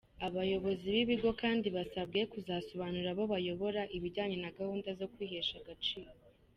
[0.27, 6.09] Abayobozi b’ibigo kandi basabwe kuzasobanurira abo bayobora ibijyanye na gahunda yo kwihesha agaciro.